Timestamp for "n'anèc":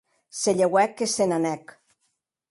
1.27-1.65